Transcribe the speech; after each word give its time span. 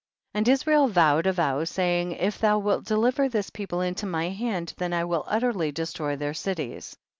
7. 0.33 0.39
And 0.39 0.47
Israel 0.47 0.87
vowed 0.87 1.27
a 1.27 1.31
vow, 1.31 1.63
say 1.63 2.01
ing, 2.01 2.13
if 2.13 2.39
thou 2.39 2.57
wilt 2.57 2.85
deliver 2.85 3.29
this 3.29 3.51
people 3.51 3.81
into 3.81 4.07
my 4.07 4.29
hand, 4.29 4.73
then 4.77 4.93
I 4.93 5.03
will 5.03 5.25
utterly 5.27 5.71
de 5.71 5.83
stroy 5.83 6.17
their 6.17 6.33
cities. 6.33 6.97